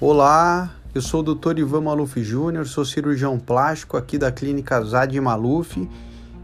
Olá, 0.00 0.70
eu 0.94 1.02
sou 1.02 1.22
o 1.22 1.34
Dr. 1.34 1.58
Ivan 1.58 1.80
Maluf 1.80 2.22
Júnior, 2.22 2.68
sou 2.68 2.84
cirurgião 2.84 3.36
plástico 3.36 3.96
aqui 3.96 4.16
da 4.16 4.30
clínica 4.30 4.80
Zad 4.80 5.12
Maluf 5.20 5.88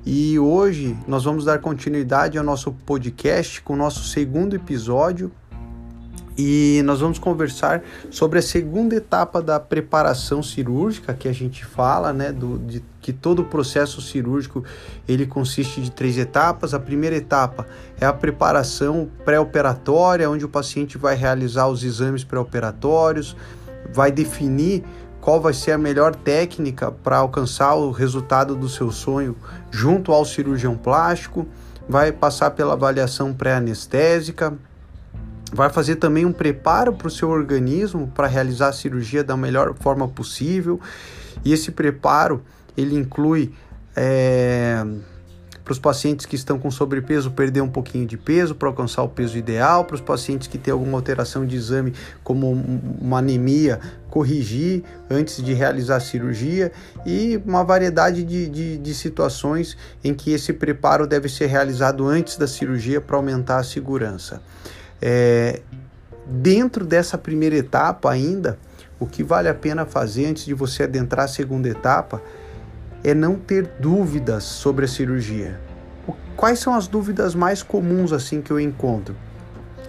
e 0.05 0.37
hoje 0.41 0.99
nós 1.07 1.23
vamos 1.23 1.45
dar 1.45 1.61
continuidade 1.61 2.37
ao 2.37 2.43
nosso 2.43 2.73
podcast 2.73 3.63
com 3.63 3.75
o 3.75 3.77
nosso 3.77 4.09
segundo 4.09 4.57
episódio 4.57 5.31
e 6.37 6.83
nós 6.85 7.01
vamos 7.01 7.19
conversar 7.19 7.83
sobre 8.11 8.41
a 8.41 8.43
segunda 8.43 8.97
etapa 8.97 9.41
da 9.41 9.61
preparação 9.61 10.43
cirúrgica 10.43 11.15
que 11.15 11.29
a 11.29 11.33
gente 11.33 11.65
fala, 11.65 12.13
né, 12.13 12.33
do, 12.33 12.59
de 12.59 12.83
que 13.01 13.13
todo 13.13 13.43
o 13.43 13.45
processo 13.45 14.01
cirúrgico 14.01 14.65
ele 15.07 15.27
consiste 15.27 15.81
de 15.81 15.91
três 15.91 16.19
etapas. 16.19 16.75
A 16.75 16.81
primeira 16.81 17.15
etapa 17.15 17.67
é 18.01 18.07
a 18.07 18.13
preparação 18.13 19.09
pré-operatória, 19.25 20.29
onde 20.29 20.45
o 20.45 20.49
paciente 20.49 20.99
vai 20.99 21.15
realizar 21.15 21.69
os 21.69 21.85
exames 21.85 22.25
pré-operatórios, 22.25 23.37
vai 23.93 24.11
definir 24.11 24.83
qual 25.21 25.41
vai 25.41 25.55
ser 25.55 25.73
a 25.73 25.79
melhor 25.79 26.15
técnica 26.15 26.91
para 26.91 27.19
alcançar 27.19 27.75
o 27.75 27.91
resultado 27.93 28.57
do 28.57 28.69
seu 28.69 28.91
sonho 28.91 29.37
junto 29.71 30.13
ao 30.13 30.25
cirurgião 30.25 30.77
plástico, 30.77 31.47
vai 31.89 32.11
passar 32.11 32.51
pela 32.51 32.73
avaliação 32.73 33.33
pré-anestésica, 33.33 34.53
vai 35.55 35.71
fazer 35.71 35.97
também 35.97 36.27
um 36.27 36.33
preparo 36.33 36.93
para 36.93 37.07
o 37.07 37.11
seu 37.11 37.31
organismo 37.31 38.11
para 38.13 38.27
realizar 38.27 38.69
a 38.69 38.73
cirurgia 38.73 39.23
da 39.23 39.37
melhor 39.37 39.73
forma 39.75 40.09
possível. 40.09 40.81
E 41.45 41.53
esse 41.53 41.71
preparo 41.71 42.43
ele 42.77 42.97
inclui 42.97 43.53
é, 43.95 44.85
para 45.65 45.73
os 45.73 45.79
pacientes 45.79 46.27
que 46.27 46.35
estão 46.35 46.59
com 46.59 46.71
sobrepeso 46.73 47.31
perder 47.31 47.61
um 47.61 47.69
pouquinho 47.69 48.05
de 48.05 48.17
peso 48.17 48.57
para 48.57 48.69
alcançar 48.69 49.05
o 49.05 49.09
peso 49.09 49.39
ideal, 49.39 49.85
para 49.85 49.95
os 49.95 50.01
pacientes 50.01 50.49
que 50.49 50.59
têm 50.59 50.73
alguma 50.73 50.99
alteração 50.99 51.47
de 51.47 51.55
exame 51.55 51.95
como 52.25 52.51
uma 53.01 53.19
anemia 53.19 53.79
corrigir 54.11 54.83
antes 55.09 55.43
de 55.43 55.55
realizar 55.55 55.97
a 55.97 56.01
cirurgia 56.01 56.73
e 57.07 57.41
uma 57.47 57.63
variedade 57.63 58.25
de, 58.25 58.49
de, 58.49 58.77
de 58.77 58.95
situações 58.95 59.77
em 60.03 60.13
que 60.13 60.33
esse 60.33 60.53
preparo 60.53 61.07
deve 61.07 61.29
ser 61.29 61.47
realizado 61.47 62.07
antes 62.07 62.37
da 62.37 62.49
cirurgia 62.49 63.01
para 63.01 63.17
aumentar 63.17 63.59
a 63.59 63.65
segurança. 63.65 64.43
É, 65.01 65.61
dentro 66.27 66.85
dessa 66.85 67.19
primeira 67.19 67.57
etapa 67.57 68.11
ainda, 68.11 68.59
o 68.99 69.07
que 69.07 69.23
vale 69.23 69.49
a 69.49 69.55
pena 69.55 69.85
fazer 69.85 70.27
antes 70.27 70.45
de 70.45 70.55
você 70.55 70.85
adentrar 70.85 71.25
a 71.25 71.29
segunda 71.29 71.69
etapa 71.69 72.23
é 73.03 73.13
não 73.13 73.37
ter 73.37 73.67
dúvidas 73.79 74.45
sobre 74.45 74.87
a 74.87 74.89
cirurgia. 74.89 75.61
Quais 76.37 76.59
são 76.59 76.75
as 76.75 76.87
dúvidas 76.87 77.35
mais 77.35 77.63
comuns 77.63 78.13
assim 78.13 78.41
que 78.41 78.51
eu 78.51 78.59
encontro? 78.59 79.15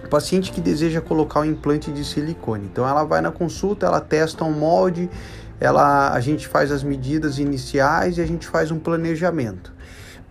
O 0.04 0.08
paciente 0.08 0.52
que 0.52 0.60
deseja 0.60 1.00
colocar 1.00 1.40
um 1.40 1.44
implante 1.44 1.90
de 1.90 2.04
silicone. 2.04 2.68
Então 2.70 2.86
ela 2.86 3.04
vai 3.04 3.20
na 3.20 3.32
consulta, 3.32 3.86
ela 3.86 4.00
testa 4.00 4.44
um 4.44 4.52
molde, 4.52 5.10
ela 5.58 6.12
a 6.12 6.20
gente 6.20 6.46
faz 6.46 6.70
as 6.70 6.82
medidas 6.82 7.38
iniciais 7.38 8.18
e 8.18 8.20
a 8.20 8.26
gente 8.26 8.46
faz 8.46 8.70
um 8.70 8.78
planejamento. 8.78 9.72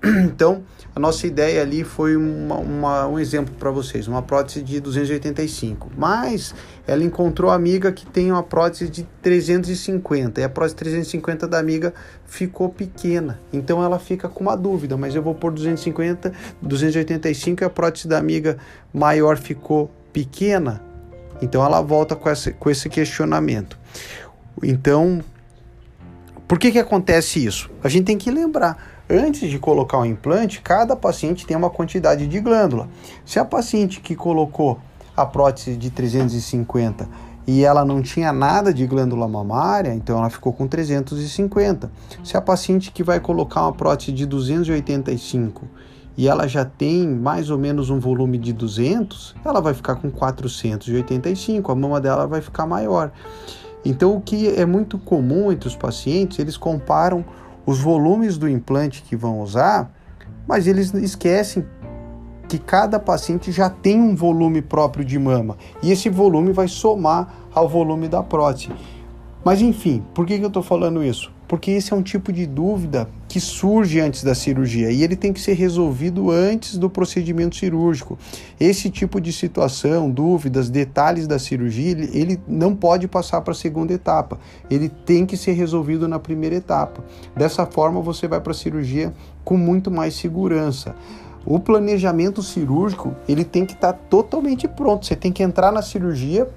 Então, 0.23 0.63
a 0.95 0.99
nossa 0.99 1.27
ideia 1.27 1.61
ali 1.61 1.83
foi 1.83 2.15
uma, 2.15 2.55
uma, 2.55 3.07
um 3.07 3.19
exemplo 3.19 3.53
para 3.59 3.69
vocês, 3.69 4.07
uma 4.07 4.21
prótese 4.21 4.61
de 4.61 4.79
285. 4.79 5.91
Mas 5.97 6.55
ela 6.87 7.03
encontrou 7.03 7.51
a 7.51 7.53
amiga 7.53 7.91
que 7.91 8.05
tem 8.05 8.31
uma 8.31 8.41
prótese 8.41 8.87
de 8.87 9.03
350 9.21 10.39
e 10.39 10.43
a 10.45 10.47
prótese 10.47 10.75
350 10.77 11.49
da 11.49 11.59
amiga 11.59 11.93
ficou 12.25 12.69
pequena. 12.69 13.37
Então 13.51 13.83
ela 13.83 13.99
fica 13.99 14.29
com 14.29 14.45
uma 14.45 14.55
dúvida, 14.55 14.95
mas 14.95 15.13
eu 15.13 15.21
vou 15.21 15.35
pôr 15.35 15.51
250, 15.51 16.31
285 16.61 17.61
e 17.61 17.65
a 17.65 17.69
prótese 17.69 18.07
da 18.07 18.17
amiga 18.17 18.57
maior 18.93 19.35
ficou 19.35 19.91
pequena. 20.13 20.81
Então 21.41 21.61
ela 21.65 21.81
volta 21.81 22.15
com, 22.15 22.29
essa, 22.29 22.53
com 22.53 22.69
esse 22.69 22.87
questionamento. 22.87 23.77
Então, 24.63 25.21
por 26.47 26.57
que, 26.57 26.71
que 26.71 26.79
acontece 26.79 27.43
isso? 27.43 27.69
A 27.83 27.89
gente 27.89 28.05
tem 28.05 28.17
que 28.17 28.31
lembrar 28.31 28.94
Antes 29.07 29.51
de 29.51 29.59
colocar 29.59 29.99
o 29.99 30.05
implante, 30.05 30.61
cada 30.61 30.95
paciente 30.95 31.45
tem 31.45 31.55
uma 31.55 31.69
quantidade 31.69 32.25
de 32.25 32.39
glândula. 32.39 32.89
Se 33.23 33.37
a 33.37 33.45
paciente 33.45 34.01
que 34.01 34.15
colocou 34.15 34.79
a 35.15 35.23
prótese 35.23 35.77
de 35.77 35.91
350 35.91 37.07
e 37.45 37.63
ela 37.63 37.85
não 37.85 38.01
tinha 38.01 38.33
nada 38.33 38.73
de 38.73 38.87
glândula 38.87 39.27
mamária, 39.27 39.93
então 39.93 40.17
ela 40.17 40.29
ficou 40.31 40.51
com 40.51 40.67
350. 40.67 41.91
Se 42.23 42.35
a 42.35 42.41
paciente 42.41 42.91
que 42.91 43.03
vai 43.03 43.19
colocar 43.19 43.61
uma 43.61 43.73
prótese 43.73 44.11
de 44.11 44.25
285 44.25 45.67
e 46.17 46.27
ela 46.27 46.47
já 46.47 46.65
tem 46.65 47.07
mais 47.07 47.51
ou 47.51 47.59
menos 47.59 47.91
um 47.91 47.99
volume 47.99 48.39
de 48.39 48.51
200, 48.51 49.35
ela 49.45 49.61
vai 49.61 49.75
ficar 49.75 49.97
com 49.97 50.09
485, 50.09 51.71
a 51.71 51.75
mama 51.75 52.01
dela 52.01 52.25
vai 52.25 52.41
ficar 52.41 52.65
maior. 52.65 53.11
Então 53.85 54.15
o 54.15 54.21
que 54.21 54.47
é 54.47 54.65
muito 54.65 54.97
comum 54.97 55.51
entre 55.51 55.67
os 55.67 55.75
pacientes, 55.75 56.39
eles 56.39 56.57
comparam 56.57 57.23
os 57.65 57.79
volumes 57.79 58.37
do 58.37 58.47
implante 58.47 59.01
que 59.01 59.15
vão 59.15 59.41
usar, 59.41 59.91
mas 60.47 60.67
eles 60.67 60.93
esquecem 60.93 61.65
que 62.47 62.59
cada 62.59 62.99
paciente 62.99 63.51
já 63.51 63.69
tem 63.69 63.99
um 63.99 64.15
volume 64.15 64.61
próprio 64.61 65.03
de 65.03 65.17
mama 65.17 65.57
e 65.81 65.91
esse 65.91 66.09
volume 66.09 66.53
vai 66.53 66.67
somar 66.67 67.33
ao 67.53 67.67
volume 67.67 68.07
da 68.07 68.21
prótese. 68.21 68.71
Mas 69.43 69.61
enfim, 69.61 70.03
por 70.13 70.25
que, 70.25 70.37
que 70.37 70.43
eu 70.43 70.49
estou 70.49 70.63
falando 70.63 71.03
isso? 71.03 71.34
Porque 71.47 71.71
esse 71.71 71.93
é 71.93 71.95
um 71.95 72.01
tipo 72.01 72.33
de 72.33 72.45
dúvida 72.45 73.07
que 73.27 73.39
surge 73.39 73.99
antes 73.99 74.23
da 74.23 74.33
cirurgia 74.33 74.91
e 74.91 75.03
ele 75.03 75.15
tem 75.15 75.33
que 75.33 75.39
ser 75.39 75.53
resolvido 75.53 76.31
antes 76.31 76.77
do 76.77 76.89
procedimento 76.89 77.55
cirúrgico. 77.55 78.17
Esse 78.59 78.89
tipo 78.89 79.19
de 79.19 79.31
situação, 79.31 80.09
dúvidas, 80.09 80.69
detalhes 80.69 81.27
da 81.27 81.37
cirurgia, 81.37 81.91
ele, 81.91 82.39
não 82.47 82.75
pode 82.75 83.07
passar 83.07 83.41
para 83.41 83.51
a 83.51 83.55
segunda 83.55 83.93
etapa. 83.93 84.39
Ele 84.69 84.89
tem 84.89 85.25
que 85.25 85.37
ser 85.37 85.51
resolvido 85.51 86.07
na 86.07 86.17
primeira 86.17 86.55
etapa. 86.55 87.03
Dessa 87.35 87.65
forma, 87.65 88.01
você 88.01 88.27
vai 88.27 88.39
para 88.39 88.51
a 88.51 88.55
cirurgia 88.55 89.13
com 89.43 89.57
muito 89.57 89.91
mais 89.91 90.15
segurança. 90.15 90.95
O 91.45 91.59
planejamento 91.59 92.41
cirúrgico 92.41 93.15
ele 93.29 93.43
tem 93.43 93.65
que 93.65 93.73
estar 93.73 93.93
tá 93.93 93.99
totalmente 94.09 94.67
pronto. 94.67 95.05
Você 95.05 95.15
tem 95.15 95.31
que 95.31 95.43
entrar 95.43 95.71
na 95.71 95.83
cirurgia 95.83 96.49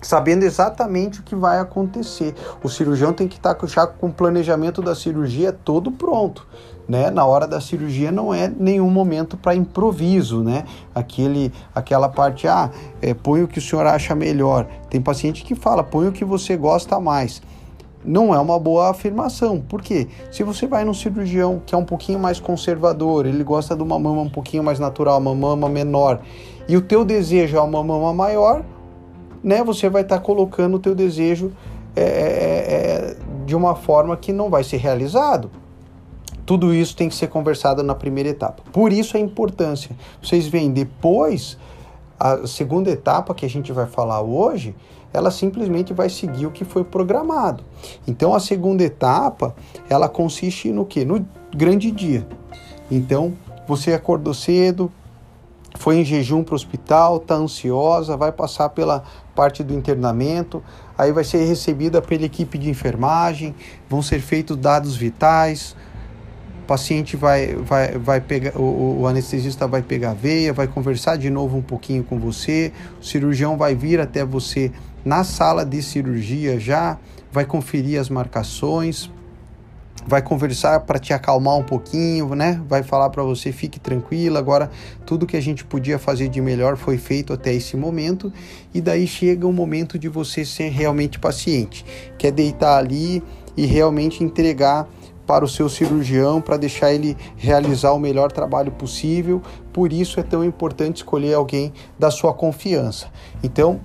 sabendo 0.00 0.44
exatamente 0.44 1.20
o 1.20 1.22
que 1.22 1.34
vai 1.34 1.58
acontecer. 1.58 2.34
O 2.62 2.68
cirurgião 2.68 3.12
tem 3.12 3.26
que 3.28 3.36
estar 3.36 3.56
já 3.64 3.86
com 3.86 4.08
o 4.08 4.12
planejamento 4.12 4.82
da 4.82 4.94
cirurgia 4.94 5.52
todo 5.52 5.90
pronto. 5.90 6.46
Né? 6.88 7.10
Na 7.10 7.24
hora 7.24 7.48
da 7.48 7.60
cirurgia 7.60 8.12
não 8.12 8.32
é 8.32 8.48
nenhum 8.48 8.88
momento 8.90 9.36
para 9.36 9.56
improviso, 9.56 10.44
né? 10.44 10.64
Aquele, 10.94 11.52
aquela 11.74 12.08
parte, 12.08 12.46
ah, 12.46 12.70
é, 13.02 13.12
põe 13.12 13.42
o 13.42 13.48
que 13.48 13.58
o 13.58 13.62
senhor 13.62 13.84
acha 13.86 14.14
melhor. 14.14 14.68
Tem 14.88 15.00
paciente 15.00 15.42
que 15.42 15.56
fala, 15.56 15.82
põe 15.82 16.06
o 16.06 16.12
que 16.12 16.24
você 16.24 16.56
gosta 16.56 17.00
mais. 17.00 17.42
Não 18.04 18.32
é 18.32 18.38
uma 18.38 18.56
boa 18.56 18.90
afirmação. 18.90 19.60
Por 19.60 19.82
quê? 19.82 20.06
Se 20.30 20.44
você 20.44 20.68
vai 20.68 20.84
num 20.84 20.94
cirurgião 20.94 21.60
que 21.66 21.74
é 21.74 21.78
um 21.78 21.84
pouquinho 21.84 22.20
mais 22.20 22.38
conservador, 22.38 23.26
ele 23.26 23.42
gosta 23.42 23.74
de 23.74 23.82
uma 23.82 23.98
mama 23.98 24.20
um 24.20 24.30
pouquinho 24.30 24.62
mais 24.62 24.78
natural, 24.78 25.18
uma 25.18 25.34
mama 25.34 25.68
menor, 25.68 26.20
e 26.68 26.76
o 26.76 26.80
teu 26.80 27.04
desejo 27.04 27.56
é 27.56 27.60
uma 27.60 27.82
mama 27.82 28.12
maior, 28.14 28.64
né, 29.42 29.62
você 29.62 29.88
vai 29.88 30.02
estar 30.02 30.18
tá 30.18 30.22
colocando 30.22 30.76
o 30.76 30.78
teu 30.78 30.94
desejo 30.94 31.52
é, 31.94 32.02
é, 32.02 32.04
é, 32.04 33.16
de 33.46 33.56
uma 33.56 33.74
forma 33.74 34.16
que 34.16 34.32
não 34.32 34.50
vai 34.50 34.62
ser 34.62 34.76
realizado. 34.76 35.50
Tudo 36.44 36.72
isso 36.72 36.94
tem 36.94 37.08
que 37.08 37.14
ser 37.14 37.28
conversado 37.28 37.82
na 37.82 37.94
primeira 37.94 38.28
etapa. 38.28 38.62
Por 38.72 38.92
isso 38.92 39.16
a 39.16 39.20
importância. 39.20 39.96
Vocês 40.22 40.46
veem, 40.46 40.70
depois, 40.70 41.58
a 42.20 42.46
segunda 42.46 42.90
etapa 42.90 43.34
que 43.34 43.44
a 43.44 43.48
gente 43.48 43.72
vai 43.72 43.86
falar 43.86 44.20
hoje, 44.20 44.74
ela 45.12 45.30
simplesmente 45.30 45.94
vai 45.94 46.10
seguir 46.10 46.46
o 46.46 46.50
que 46.50 46.64
foi 46.64 46.84
programado. 46.84 47.64
Então 48.06 48.34
a 48.34 48.40
segunda 48.40 48.84
etapa, 48.84 49.56
ela 49.88 50.08
consiste 50.08 50.70
no 50.70 50.84
que? 50.84 51.04
No 51.04 51.26
grande 51.54 51.90
dia. 51.90 52.26
Então, 52.90 53.32
você 53.66 53.94
acordou 53.94 54.34
cedo, 54.34 54.92
foi 55.78 55.96
em 55.96 56.04
jejum 56.04 56.44
para 56.44 56.52
o 56.52 56.56
hospital, 56.56 57.16
está 57.16 57.34
ansiosa, 57.34 58.16
vai 58.16 58.30
passar 58.30 58.68
pela 58.68 59.02
parte 59.36 59.62
do 59.62 59.74
internamento, 59.74 60.62
aí 60.96 61.12
vai 61.12 61.22
ser 61.22 61.44
recebida 61.44 62.00
pela 62.00 62.24
equipe 62.24 62.56
de 62.56 62.70
enfermagem, 62.70 63.54
vão 63.88 64.00
ser 64.00 64.20
feitos 64.20 64.56
dados 64.56 64.96
vitais, 64.96 65.76
o 66.62 66.66
paciente 66.66 67.16
vai, 67.16 67.54
vai, 67.54 67.98
vai 67.98 68.20
pegar, 68.20 68.58
o, 68.58 69.02
o 69.02 69.06
anestesista 69.06 69.68
vai 69.68 69.82
pegar 69.82 70.12
a 70.12 70.14
veia, 70.14 70.54
vai 70.54 70.66
conversar 70.66 71.16
de 71.16 71.28
novo 71.28 71.58
um 71.58 71.62
pouquinho 71.62 72.02
com 72.02 72.18
você, 72.18 72.72
o 72.98 73.04
cirurgião 73.04 73.58
vai 73.58 73.74
vir 73.74 74.00
até 74.00 74.24
você 74.24 74.72
na 75.04 75.22
sala 75.22 75.64
de 75.64 75.82
cirurgia 75.82 76.58
já, 76.58 76.98
vai 77.30 77.44
conferir 77.44 78.00
as 78.00 78.08
marcações, 78.08 79.10
vai 80.06 80.22
conversar 80.22 80.80
para 80.80 80.98
te 80.98 81.12
acalmar 81.12 81.56
um 81.56 81.62
pouquinho, 81.62 82.34
né? 82.34 82.62
Vai 82.68 82.82
falar 82.82 83.10
para 83.10 83.22
você 83.22 83.50
fique 83.52 83.80
tranquila. 83.80 84.38
Agora 84.38 84.70
tudo 85.04 85.26
que 85.26 85.36
a 85.36 85.42
gente 85.42 85.64
podia 85.64 85.98
fazer 85.98 86.28
de 86.28 86.40
melhor 86.40 86.76
foi 86.76 86.96
feito 86.96 87.32
até 87.32 87.52
esse 87.52 87.76
momento 87.76 88.32
e 88.72 88.80
daí 88.80 89.06
chega 89.06 89.46
o 89.46 89.52
momento 89.52 89.98
de 89.98 90.08
você 90.08 90.44
ser 90.44 90.68
realmente 90.68 91.18
paciente, 91.18 91.84
que 92.16 92.26
é 92.26 92.30
deitar 92.30 92.78
ali 92.78 93.22
e 93.56 93.66
realmente 93.66 94.22
entregar 94.22 94.88
para 95.26 95.44
o 95.44 95.48
seu 95.48 95.68
cirurgião 95.68 96.40
para 96.40 96.56
deixar 96.56 96.92
ele 96.92 97.16
realizar 97.36 97.90
o 97.92 97.98
melhor 97.98 98.30
trabalho 98.30 98.70
possível. 98.70 99.42
Por 99.72 99.92
isso 99.92 100.20
é 100.20 100.22
tão 100.22 100.44
importante 100.44 100.98
escolher 100.98 101.34
alguém 101.34 101.72
da 101.98 102.10
sua 102.10 102.32
confiança. 102.32 103.08
Então, 103.42 103.80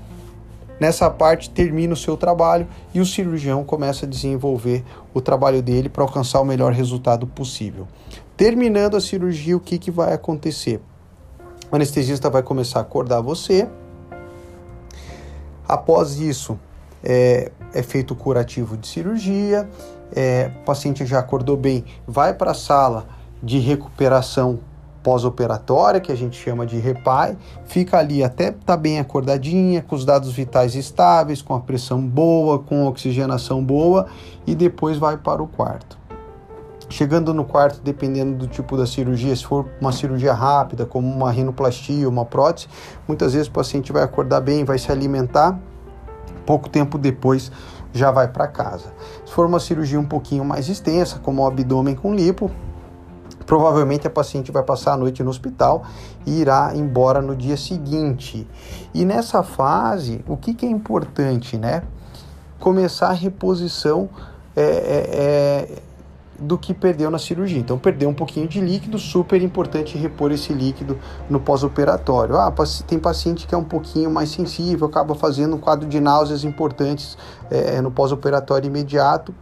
Nessa 0.81 1.11
parte 1.11 1.47
termina 1.51 1.93
o 1.93 1.95
seu 1.95 2.17
trabalho 2.17 2.67
e 2.91 2.99
o 2.99 3.05
cirurgião 3.05 3.63
começa 3.63 4.07
a 4.07 4.09
desenvolver 4.09 4.83
o 5.13 5.21
trabalho 5.21 5.61
dele 5.61 5.87
para 5.87 6.03
alcançar 6.03 6.41
o 6.41 6.43
melhor 6.43 6.73
resultado 6.73 7.27
possível. 7.27 7.87
Terminando 8.35 8.97
a 8.97 8.99
cirurgia, 8.99 9.55
o 9.55 9.59
que, 9.59 9.77
que 9.77 9.91
vai 9.91 10.11
acontecer? 10.11 10.81
O 11.71 11.75
anestesista 11.75 12.31
vai 12.31 12.41
começar 12.41 12.79
a 12.79 12.81
acordar 12.81 13.21
você. 13.21 13.69
Após 15.67 16.19
isso, 16.19 16.59
é, 17.03 17.51
é 17.75 17.83
feito 17.83 18.15
o 18.15 18.17
curativo 18.17 18.75
de 18.75 18.87
cirurgia. 18.87 19.69
É, 20.15 20.49
o 20.61 20.65
paciente 20.65 21.05
já 21.05 21.19
acordou 21.19 21.55
bem, 21.57 21.85
vai 22.07 22.33
para 22.33 22.51
a 22.51 22.55
sala 22.55 23.05
de 23.41 23.59
recuperação 23.59 24.59
pós-operatória, 25.03 25.99
que 25.99 26.11
a 26.11 26.15
gente 26.15 26.37
chama 26.37 26.65
de 26.65 26.77
repai, 26.77 27.37
fica 27.65 27.97
ali 27.97 28.23
até 28.23 28.49
estar 28.49 28.59
tá 28.65 28.77
bem 28.77 28.99
acordadinha, 28.99 29.81
com 29.81 29.95
os 29.95 30.05
dados 30.05 30.31
vitais 30.31 30.75
estáveis, 30.75 31.41
com 31.41 31.53
a 31.53 31.59
pressão 31.59 32.01
boa, 32.01 32.59
com 32.59 32.85
a 32.85 32.89
oxigenação 32.89 33.63
boa 33.63 34.07
e 34.45 34.55
depois 34.55 34.97
vai 34.97 35.17
para 35.17 35.41
o 35.41 35.47
quarto. 35.47 35.99
Chegando 36.89 37.33
no 37.33 37.45
quarto, 37.45 37.79
dependendo 37.81 38.37
do 38.37 38.47
tipo 38.47 38.75
da 38.75 38.85
cirurgia, 38.85 39.33
se 39.33 39.45
for 39.45 39.65
uma 39.79 39.93
cirurgia 39.93 40.33
rápida, 40.33 40.85
como 40.85 41.07
uma 41.07 41.31
rinoplastia, 41.31 42.07
uma 42.07 42.25
prótese, 42.25 42.67
muitas 43.07 43.33
vezes 43.33 43.47
o 43.47 43.51
paciente 43.51 43.93
vai 43.93 44.03
acordar 44.03 44.41
bem, 44.41 44.65
vai 44.65 44.77
se 44.77 44.91
alimentar, 44.91 45.57
pouco 46.45 46.67
tempo 46.67 46.97
depois 46.97 47.49
já 47.93 48.11
vai 48.11 48.27
para 48.27 48.45
casa. 48.47 48.93
Se 49.25 49.31
for 49.31 49.45
uma 49.45 49.59
cirurgia 49.59 49.99
um 49.99 50.05
pouquinho 50.05 50.43
mais 50.43 50.67
extensa, 50.67 51.17
como 51.19 51.41
o 51.41 51.47
abdômen 51.47 51.95
com 51.95 52.13
lipo, 52.13 52.51
provavelmente 53.51 54.07
a 54.07 54.09
paciente 54.09 54.49
vai 54.49 54.63
passar 54.63 54.93
a 54.93 54.97
noite 54.97 55.21
no 55.21 55.29
hospital 55.29 55.83
e 56.25 56.39
irá 56.39 56.71
embora 56.73 57.21
no 57.21 57.35
dia 57.35 57.57
seguinte. 57.57 58.47
E 58.93 59.03
nessa 59.03 59.43
fase, 59.43 60.23
o 60.25 60.37
que, 60.37 60.53
que 60.53 60.65
é 60.65 60.69
importante, 60.69 61.57
né? 61.57 61.83
Começar 62.61 63.07
a 63.07 63.11
reposição 63.11 64.09
é, 64.55 64.61
é, 64.63 65.75
é 65.75 65.81
do 66.39 66.57
que 66.57 66.73
perdeu 66.73 67.11
na 67.11 67.19
cirurgia. 67.19 67.59
Então, 67.59 67.77
perdeu 67.77 68.07
um 68.07 68.13
pouquinho 68.13 68.47
de 68.47 68.61
líquido, 68.61 68.97
super 68.97 69.41
importante 69.41 69.97
repor 69.97 70.31
esse 70.31 70.53
líquido 70.53 70.97
no 71.29 71.41
pós-operatório. 71.41 72.37
Ah, 72.37 72.53
tem 72.87 72.97
paciente 72.97 73.45
que 73.45 73.53
é 73.53 73.57
um 73.57 73.65
pouquinho 73.65 74.09
mais 74.09 74.29
sensível, 74.29 74.87
acaba 74.87 75.13
fazendo 75.13 75.57
um 75.57 75.59
quadro 75.59 75.89
de 75.89 75.99
náuseas 75.99 76.45
importantes 76.45 77.17
é, 77.49 77.81
no 77.81 77.91
pós-operatório 77.91 78.67
imediato. 78.67 79.35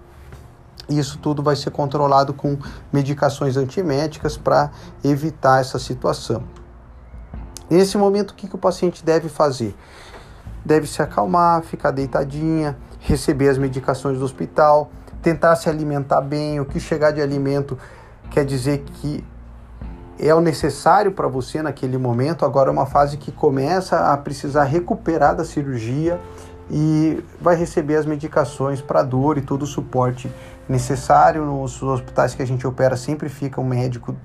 Isso 0.89 1.19
tudo 1.19 1.43
vai 1.43 1.55
ser 1.55 1.69
controlado 1.69 2.33
com 2.33 2.57
medicações 2.91 3.55
antieméticas 3.55 4.35
para 4.35 4.71
evitar 5.03 5.61
essa 5.61 5.77
situação. 5.77 6.43
Nesse 7.69 7.97
momento, 7.97 8.31
o 8.31 8.33
que, 8.33 8.47
que 8.47 8.55
o 8.55 8.57
paciente 8.57 9.05
deve 9.05 9.29
fazer? 9.29 9.75
Deve 10.65 10.87
se 10.87 11.01
acalmar, 11.01 11.61
ficar 11.61 11.91
deitadinha, 11.91 12.75
receber 12.99 13.49
as 13.49 13.57
medicações 13.59 14.17
do 14.17 14.25
hospital, 14.25 14.89
tentar 15.21 15.55
se 15.55 15.69
alimentar 15.69 16.21
bem. 16.21 16.59
O 16.59 16.65
que 16.65 16.79
chegar 16.79 17.11
de 17.11 17.21
alimento 17.21 17.77
quer 18.31 18.43
dizer 18.43 18.79
que 18.79 19.23
é 20.19 20.35
o 20.35 20.41
necessário 20.41 21.11
para 21.11 21.27
você 21.27 21.61
naquele 21.61 21.97
momento. 21.97 22.43
Agora 22.43 22.69
é 22.69 22.73
uma 22.73 22.85
fase 22.85 23.17
que 23.17 23.31
começa 23.31 24.11
a 24.11 24.17
precisar 24.17 24.63
recuperar 24.63 25.35
da 25.35 25.45
cirurgia 25.45 26.19
e 26.69 27.23
vai 27.41 27.55
receber 27.55 27.95
as 27.95 28.05
medicações 28.05 28.81
para 28.81 29.01
dor 29.01 29.37
e 29.37 29.41
todo 29.41 29.63
o 29.63 29.67
suporte 29.67 30.31
necessário. 30.67 31.45
Nos 31.45 31.81
hospitais 31.81 32.35
que 32.35 32.41
a 32.41 32.45
gente 32.45 32.65
opera 32.67 32.95
sempre 32.95 33.29
fica 33.29 33.59
um 33.59 33.65
médico 33.65 34.15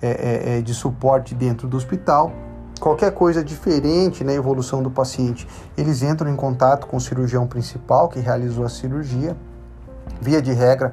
é, 0.00 0.10
é, 0.10 0.58
é 0.58 0.60
de 0.60 0.74
suporte 0.74 1.34
dentro 1.34 1.68
do 1.68 1.76
hospital. 1.76 2.32
Qualquer 2.80 3.12
coisa 3.12 3.44
diferente 3.44 4.24
na 4.24 4.32
evolução 4.32 4.82
do 4.82 4.90
paciente, 4.90 5.46
eles 5.76 6.02
entram 6.02 6.28
em 6.28 6.34
contato 6.34 6.88
com 6.88 6.96
o 6.96 7.00
cirurgião 7.00 7.46
principal 7.46 8.08
que 8.08 8.18
realizou 8.18 8.64
a 8.64 8.68
cirurgia 8.68 9.36
via 10.20 10.42
de 10.42 10.52
regra, 10.52 10.92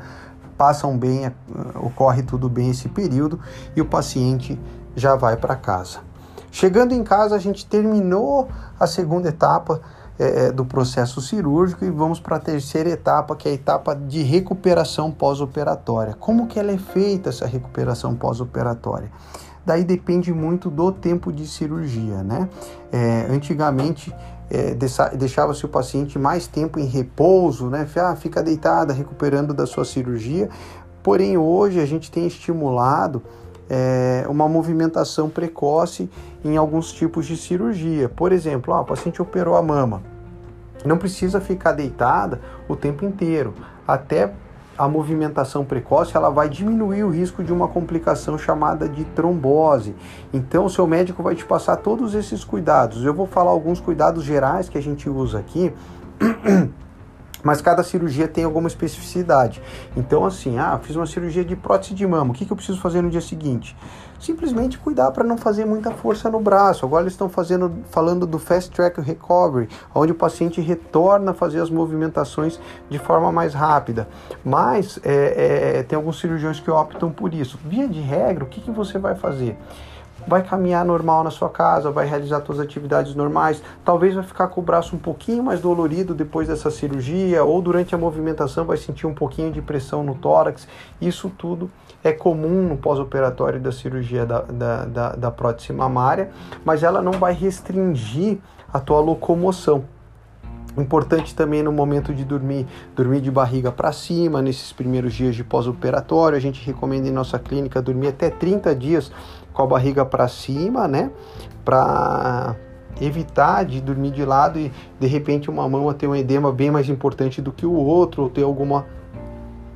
passam 0.57 0.97
bem, 0.97 1.25
eh, 1.25 1.31
ocorre 1.75 2.21
tudo 2.21 2.49
bem 2.49 2.69
esse 2.69 2.89
período 2.89 3.39
e 3.75 3.81
o 3.81 3.85
paciente 3.85 4.59
já 4.95 5.15
vai 5.15 5.37
para 5.37 5.55
casa. 5.55 5.99
Chegando 6.51 6.93
em 6.93 7.03
casa, 7.03 7.35
a 7.35 7.39
gente 7.39 7.65
terminou 7.65 8.49
a 8.79 8.87
segunda 8.87 9.29
etapa 9.29 9.81
é, 10.19 10.51
do 10.51 10.65
processo 10.65 11.21
cirúrgico 11.21 11.85
e 11.85 11.89
vamos 11.89 12.19
para 12.19 12.35
a 12.35 12.39
terceira 12.39 12.89
etapa, 12.89 13.35
que 13.37 13.47
é 13.47 13.51
a 13.51 13.55
etapa 13.55 13.95
de 13.95 14.21
recuperação 14.21 15.09
pós-operatória. 15.09 16.13
Como 16.19 16.45
que 16.45 16.59
ela 16.59 16.71
é 16.73 16.77
feita 16.77 17.29
essa 17.29 17.47
recuperação 17.47 18.13
pós-operatória? 18.13 19.09
Daí 19.65 19.83
depende 19.83 20.33
muito 20.33 20.69
do 20.69 20.91
tempo 20.91 21.31
de 21.31 21.47
cirurgia, 21.47 22.21
né? 22.23 22.49
É, 22.91 23.27
antigamente 23.29 24.13
é, 24.49 24.75
deixava-se 25.15 25.63
o 25.65 25.69
paciente 25.69 26.17
mais 26.17 26.47
tempo 26.47 26.79
em 26.79 26.85
repouso, 26.85 27.67
né? 27.67 27.87
Ah, 27.97 28.15
fica 28.15 28.43
deitada, 28.43 28.93
recuperando 28.93 29.53
da 29.53 29.65
sua 29.65 29.85
cirurgia. 29.85 30.49
Porém, 31.01 31.37
hoje 31.37 31.79
a 31.79 31.85
gente 31.85 32.11
tem 32.11 32.27
estimulado 32.27 33.21
é, 33.69 34.25
uma 34.27 34.47
movimentação 34.49 35.29
precoce 35.29 36.09
em 36.43 36.57
alguns 36.57 36.91
tipos 36.91 37.25
de 37.25 37.37
cirurgia. 37.37 38.09
Por 38.09 38.31
exemplo, 38.31 38.73
ah, 38.73 38.81
o 38.81 38.85
paciente 38.85 39.21
operou 39.21 39.55
a 39.55 39.61
mama. 39.61 40.01
Não 40.83 40.97
precisa 40.97 41.39
ficar 41.39 41.73
deitada 41.73 42.41
o 42.67 42.75
tempo 42.75 43.05
inteiro. 43.05 43.53
Até 43.87 44.31
a 44.77 44.87
movimentação 44.87 45.65
precoce 45.65 46.15
ela 46.15 46.29
vai 46.29 46.47
diminuir 46.47 47.03
o 47.03 47.09
risco 47.09 47.43
de 47.43 47.51
uma 47.51 47.67
complicação 47.67 48.37
chamada 48.37 48.87
de 48.87 49.03
trombose. 49.03 49.93
Então, 50.33 50.65
o 50.65 50.69
seu 50.69 50.87
médico 50.87 51.21
vai 51.21 51.35
te 51.35 51.45
passar 51.45 51.75
todos 51.75 52.15
esses 52.15 52.45
cuidados. 52.45 53.03
Eu 53.03 53.13
vou 53.13 53.27
falar 53.27 53.51
alguns 53.51 53.81
cuidados 53.81 54.23
gerais 54.23 54.69
que 54.69 54.77
a 54.77 54.81
gente 54.81 55.09
usa 55.09 55.37
aqui. 55.37 55.73
Mas 57.43 57.61
cada 57.61 57.83
cirurgia 57.83 58.27
tem 58.27 58.43
alguma 58.43 58.67
especificidade. 58.67 59.61
Então, 59.95 60.25
assim, 60.25 60.57
ah, 60.57 60.79
fiz 60.81 60.95
uma 60.95 61.05
cirurgia 61.05 61.43
de 61.43 61.55
prótese 61.55 61.93
de 61.93 62.05
mama, 62.05 62.31
o 62.31 62.33
que, 62.33 62.45
que 62.45 62.51
eu 62.51 62.55
preciso 62.55 62.79
fazer 62.81 63.01
no 63.01 63.09
dia 63.09 63.21
seguinte? 63.21 63.75
Simplesmente 64.19 64.77
cuidar 64.77 65.11
para 65.11 65.23
não 65.23 65.37
fazer 65.37 65.65
muita 65.65 65.91
força 65.91 66.29
no 66.29 66.41
braço. 66.41 66.85
Agora 66.85 67.03
eles 67.03 67.13
estão 67.13 67.29
fazendo, 67.29 67.71
falando 67.89 68.27
do 68.27 68.37
Fast 68.37 68.69
Track 68.71 68.99
Recovery, 68.99 69.69
onde 69.95 70.11
o 70.11 70.15
paciente 70.15 70.59
retorna 70.59 71.31
a 71.31 71.33
fazer 71.33 71.61
as 71.61 71.69
movimentações 71.69 72.59
de 72.89 72.99
forma 72.99 73.31
mais 73.31 73.53
rápida. 73.53 74.09
Mas 74.43 74.99
é, 75.03 75.77
é, 75.77 75.83
tem 75.83 75.95
alguns 75.95 76.19
cirurgiões 76.19 76.59
que 76.59 76.69
optam 76.69 77.09
por 77.09 77.33
isso. 77.33 77.57
Via 77.63 77.87
de 77.87 78.01
regra, 78.01 78.43
o 78.43 78.47
que, 78.47 78.59
que 78.59 78.71
você 78.71 78.99
vai 78.99 79.15
fazer? 79.15 79.57
Vai 80.27 80.43
caminhar 80.43 80.85
normal 80.85 81.23
na 81.23 81.31
sua 81.31 81.49
casa, 81.49 81.91
vai 81.91 82.05
realizar 82.05 82.43
suas 82.45 82.59
atividades 82.59 83.15
normais, 83.15 83.61
talvez 83.83 84.15
vai 84.15 84.23
ficar 84.23 84.47
com 84.47 84.61
o 84.61 84.63
braço 84.63 84.95
um 84.95 84.99
pouquinho 84.99 85.43
mais 85.43 85.61
dolorido 85.61 86.13
depois 86.13 86.47
dessa 86.47 86.69
cirurgia, 86.71 87.43
ou 87.43 87.61
durante 87.61 87.93
a 87.93 87.97
movimentação 87.97 88.65
vai 88.65 88.77
sentir 88.77 89.07
um 89.07 89.13
pouquinho 89.13 89.51
de 89.51 89.61
pressão 89.61 90.03
no 90.03 90.15
tórax. 90.15 90.67
Isso 91.01 91.29
tudo 91.29 91.69
é 92.03 92.11
comum 92.11 92.67
no 92.69 92.77
pós-operatório 92.77 93.59
da 93.59 93.71
cirurgia 93.71 94.25
da, 94.25 94.41
da, 94.41 94.85
da, 94.85 95.09
da 95.15 95.31
prótese 95.31 95.73
mamária, 95.73 96.29
mas 96.63 96.83
ela 96.83 97.01
não 97.01 97.13
vai 97.13 97.33
restringir 97.33 98.37
a 98.71 98.79
tua 98.79 98.99
locomoção. 98.99 99.83
Importante 100.77 101.35
também 101.35 101.63
no 101.63 101.71
momento 101.71 102.13
de 102.13 102.23
dormir, 102.23 102.65
dormir 102.95 103.21
de 103.21 103.31
barriga 103.31 103.71
para 103.71 103.91
cima, 103.91 104.41
nesses 104.41 104.71
primeiros 104.71 105.13
dias 105.13 105.35
de 105.35 105.43
pós-operatório. 105.43 106.37
A 106.37 106.41
gente 106.41 106.65
recomenda 106.65 107.07
em 107.07 107.11
nossa 107.11 107.37
clínica 107.39 107.81
dormir 107.81 108.07
até 108.09 108.29
30 108.29 108.75
dias 108.75 109.11
com 109.51 109.63
a 109.63 109.67
barriga 109.67 110.05
para 110.05 110.27
cima, 110.27 110.87
né? 110.87 111.11
Para 111.65 112.55
evitar 113.01 113.65
de 113.65 113.81
dormir 113.81 114.11
de 114.11 114.25
lado 114.25 114.59
e 114.59 114.71
de 114.99 115.07
repente 115.07 115.49
uma 115.49 115.67
mão 115.67 115.91
ter 115.93 116.07
um 116.07 116.15
edema 116.15 116.51
bem 116.51 116.69
mais 116.69 116.89
importante 116.89 117.41
do 117.41 117.51
que 117.51 117.65
o 117.65 117.73
outro 117.73 118.23
ou 118.23 118.29
ter 118.29 118.43
alguma 118.43 118.85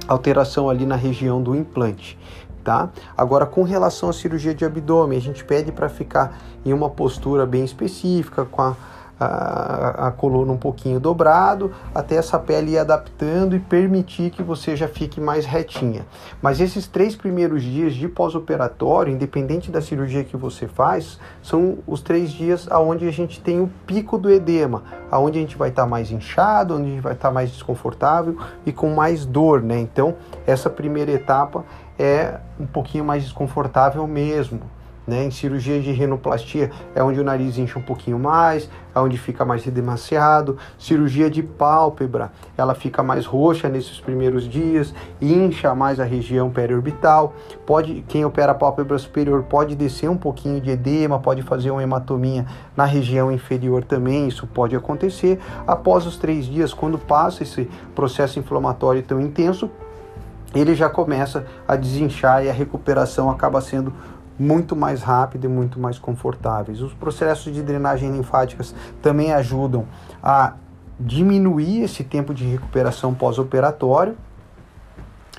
alteração 0.08 0.70
ali 0.70 0.86
na 0.86 0.96
região 0.96 1.42
do 1.42 1.56
implante. 1.56 2.18
Tá? 2.64 2.90
Agora, 3.18 3.46
com 3.46 3.64
relação 3.64 4.10
à 4.10 4.14
cirurgia 4.14 4.54
de 4.56 4.64
abdômen, 4.64 5.18
a 5.18 5.22
gente 5.22 5.44
pede 5.44 5.70
para 5.70 5.90
ficar 5.90 6.40
em 6.66 6.72
uma 6.72 6.90
postura 6.90 7.46
bem 7.46 7.66
específica, 7.66 8.46
com 8.46 8.62
a 8.62 8.76
a, 9.24 10.08
a, 10.08 10.12
coluna 10.12 10.52
um 10.52 10.58
pouquinho 10.58 11.00
dobrado, 11.00 11.72
até 11.94 12.16
essa 12.16 12.38
pele 12.40 12.72
ir 12.72 12.78
adaptando 12.78 13.56
e 13.56 13.60
permitir 13.60 14.30
que 14.32 14.44
você 14.44 14.76
já 14.76 14.88
fique 14.88 15.22
mais 15.22 15.46
retinha. 15.46 16.06
Mas 16.42 16.60
esses 16.60 16.88
três 16.88 17.16
primeiros 17.16 17.64
dias 17.64 17.94
de 17.94 18.08
pós-operatório, 18.08 19.14
independente 19.14 19.72
da 19.72 19.82
cirurgia 19.82 20.24
que 20.24 20.38
você 20.38 20.68
faz, 20.68 21.20
são 21.42 21.78
os 21.88 22.02
três 22.02 22.32
dias 22.32 22.68
aonde 22.70 23.08
a 23.08 23.12
gente 23.12 23.40
tem 23.40 23.62
o 23.62 23.70
pico 23.86 24.18
do 24.18 24.30
edema, 24.30 24.84
aonde 25.10 25.38
a 25.38 25.42
gente 25.42 25.58
vai 25.58 25.70
estar 25.70 25.84
tá 25.84 25.90
mais 25.90 26.12
inchado, 26.12 26.76
onde 26.76 26.88
a 26.88 26.90
gente 26.90 27.02
vai 27.02 27.14
estar 27.14 27.30
tá 27.30 27.34
mais 27.34 27.52
desconfortável 27.52 28.38
e 28.66 28.72
com 28.72 28.94
mais 28.94 29.26
dor, 29.26 29.62
né? 29.62 29.80
Então, 29.80 30.16
essa 30.46 30.70
primeira 30.70 31.12
etapa 31.12 31.64
é 31.98 32.40
um 32.60 32.66
pouquinho 32.66 33.06
mais 33.06 33.24
desconfortável 33.24 34.06
mesmo 34.08 34.62
Né? 35.06 35.26
Em 35.26 35.32
cirurgia 35.32 35.82
de 35.82 35.92
rinoplastia 35.92 36.72
é 36.96 37.04
onde 37.04 37.20
o 37.20 37.24
nariz 37.24 37.58
incha 37.58 37.78
um 37.78 37.82
pouquinho 37.82 38.18
mais, 38.18 38.70
é 38.96 39.00
onde 39.00 39.18
fica 39.18 39.44
mais 39.44 39.64
demasiado. 39.64 40.58
Cirurgia 40.78 41.30
de 41.30 41.44
pálpebra, 41.44 42.32
ela 42.58 42.74
fica 42.74 43.04
mais 43.04 43.26
roxa 43.26 43.68
nesses 43.68 44.00
primeiros 44.00 44.48
dias, 44.48 44.94
incha 45.22 45.76
mais 45.76 46.00
a 46.00 46.04
região 46.06 46.50
periorbital. 46.50 47.34
Pode, 47.66 48.04
quem 48.08 48.24
opera 48.24 48.54
pálpebra 48.54 48.98
superior 48.98 49.44
pode 49.44 49.76
descer 49.76 50.10
um 50.10 50.18
pouquinho 50.18 50.62
de 50.62 50.70
edema, 50.70 51.20
pode 51.20 51.42
fazer 51.42 51.72
uma 51.72 51.84
hematominha 51.84 52.46
na 52.76 52.86
região 52.86 53.32
inferior 53.32 53.84
também, 53.84 54.28
isso 54.28 54.48
pode 54.48 54.76
acontecer. 54.76 55.40
Após 55.68 56.06
os 56.06 56.18
três 56.18 56.46
dias, 56.46 56.74
quando 56.74 56.98
passa 56.98 57.44
esse 57.44 57.70
processo 57.94 58.40
inflamatório 58.40 59.04
tão 59.04 59.20
intenso, 59.20 59.70
ele 60.54 60.76
já 60.76 60.90
começa 60.90 61.46
a 61.68 61.76
desinchar 61.76 62.46
e 62.46 62.50
a 62.50 62.54
recuperação 62.54 63.30
acaba 63.30 63.60
sendo 63.60 63.92
muito 64.38 64.76
mais 64.76 65.02
rápida 65.02 65.46
e 65.46 65.50
muito 65.50 65.80
mais 65.80 65.98
confortáveis. 65.98 66.82
Os 66.82 66.94
processos 66.94 67.54
de 67.54 67.62
drenagem 67.62 68.12
linfáticas 68.12 68.74
também 69.02 69.34
ajudam 69.34 69.86
a 70.22 70.54
diminuir 71.00 71.84
esse 71.84 72.04
tempo 72.04 72.34
de 72.34 72.46
recuperação 72.46 73.14
pós-operatório. 73.14 74.16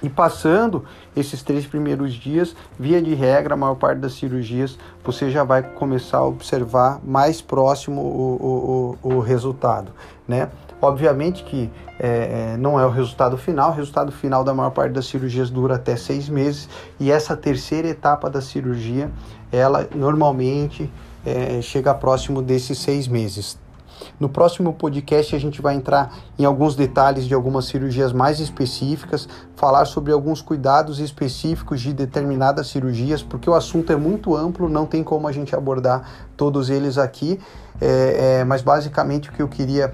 E 0.05 0.11
passando 0.11 0.85
esses 1.17 1.43
três 1.43 1.65
primeiros 1.67 2.13
dias, 2.13 2.55
via 2.79 3.01
de 3.01 3.15
regra, 3.15 3.55
a 3.55 3.57
maior 3.57 3.75
parte 3.75 4.01
das 4.01 4.13
cirurgias, 4.13 4.79
você 5.03 5.31
já 5.31 5.43
vai 5.43 5.63
começar 5.63 6.19
a 6.19 6.27
observar 6.27 7.01
mais 7.03 7.41
próximo 7.41 8.03
o, 8.03 8.99
o, 9.03 9.15
o 9.15 9.21
resultado, 9.21 9.93
né? 10.29 10.51
Obviamente 10.83 11.43
que 11.43 11.71
é, 11.99 12.53
é, 12.53 12.57
não 12.59 12.79
é 12.79 12.85
o 12.85 12.91
resultado 12.91 13.39
final, 13.39 13.71
o 13.71 13.75
resultado 13.75 14.13
final 14.13 14.45
da 14.45 14.53
maior 14.53 14.73
parte 14.73 14.93
das 14.93 15.07
cirurgias 15.07 15.49
dura 15.49 15.77
até 15.77 15.97
seis 15.97 16.29
meses 16.29 16.69
e 17.01 17.11
essa 17.11 17.35
terceira 17.35 17.89
etapa 17.89 18.29
da 18.29 18.43
cirurgia, 18.43 19.11
ela 19.51 19.89
normalmente 19.95 20.93
é, 21.25 21.63
chega 21.63 21.95
próximo 21.95 22.43
desses 22.43 22.77
seis 22.77 23.09
meses. 23.09 23.59
No 24.19 24.29
próximo 24.29 24.73
podcast 24.73 25.35
a 25.35 25.39
gente 25.39 25.61
vai 25.61 25.75
entrar 25.75 26.15
em 26.39 26.45
alguns 26.45 26.75
detalhes 26.75 27.25
de 27.25 27.35
algumas 27.35 27.67
cirurgias 27.67 28.13
mais 28.13 28.41
específicas, 28.41 29.29
falar 29.57 29.85
sobre 29.85 30.13
alguns 30.13 30.41
cuidados 30.41 30.99
específicos 30.99 31.81
de 31.81 31.93
determinadas 31.93 32.69
cirurgias, 32.69 33.23
porque 33.23 33.49
o 33.49 33.55
assunto 33.55 33.93
é 33.93 33.97
muito 33.97 34.37
amplo, 34.37 34.69
não 34.69 34.87
tem 34.87 35.03
como 35.03 35.29
a 35.29 35.33
gente 35.33 35.55
abordar 35.55 36.09
todos 36.37 36.71
eles 36.71 36.99
aqui, 36.99 37.41
é, 37.81 38.39
é, 38.41 38.45
mas 38.45 38.63
basicamente 38.63 39.31
o 39.31 39.33
que 39.33 39.43
eu 39.43 39.49
queria 39.49 39.93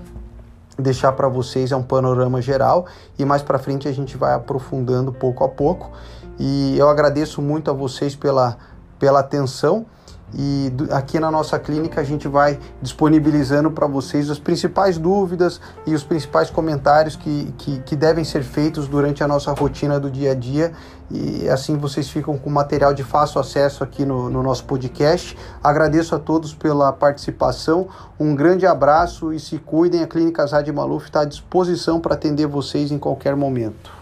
deixar 0.78 1.12
para 1.12 1.28
vocês 1.28 1.72
é 1.72 1.76
um 1.76 1.82
panorama 1.82 2.40
geral 2.40 2.86
e 3.18 3.24
mais 3.24 3.42
para 3.42 3.58
frente 3.58 3.86
a 3.86 3.92
gente 3.92 4.16
vai 4.16 4.34
aprofundando 4.34 5.12
pouco 5.12 5.44
a 5.44 5.48
pouco. 5.48 5.90
E 6.38 6.76
eu 6.78 6.88
agradeço 6.88 7.42
muito 7.42 7.70
a 7.70 7.74
vocês 7.74 8.16
pela, 8.16 8.56
pela 8.98 9.20
atenção. 9.20 9.84
E 10.34 10.72
aqui 10.90 11.18
na 11.18 11.30
nossa 11.30 11.58
clínica 11.58 12.00
a 12.00 12.04
gente 12.04 12.28
vai 12.28 12.58
disponibilizando 12.80 13.70
para 13.70 13.86
vocês 13.86 14.30
as 14.30 14.38
principais 14.38 14.96
dúvidas 14.96 15.60
e 15.86 15.94
os 15.94 16.04
principais 16.04 16.50
comentários 16.50 17.16
que, 17.16 17.52
que, 17.58 17.78
que, 17.80 17.96
devem 17.96 18.24
ser 18.24 18.42
feitos 18.42 18.86
durante 18.86 19.24
a 19.24 19.28
nossa 19.28 19.52
rotina 19.52 19.98
do 19.98 20.10
dia 20.10 20.32
a 20.32 20.34
dia. 20.34 20.72
E 21.10 21.48
assim 21.48 21.76
vocês 21.76 22.08
ficam 22.08 22.38
com 22.38 22.48
material 22.48 22.94
de 22.94 23.02
fácil 23.02 23.40
acesso 23.40 23.82
aqui 23.82 24.04
no, 24.04 24.30
no 24.30 24.42
nosso 24.42 24.64
podcast. 24.64 25.36
Agradeço 25.62 26.14
a 26.14 26.18
todos 26.18 26.54
pela 26.54 26.92
participação. 26.92 27.88
Um 28.18 28.34
grande 28.34 28.66
abraço 28.66 29.32
e 29.32 29.40
se 29.40 29.58
cuidem. 29.58 30.02
A 30.02 30.06
Clínica 30.06 30.46
Zad 30.46 30.70
Maluf 30.70 31.06
está 31.06 31.22
à 31.22 31.24
disposição 31.24 32.00
para 32.00 32.14
atender 32.14 32.46
vocês 32.46 32.92
em 32.92 32.98
qualquer 32.98 33.34
momento. 33.34 33.99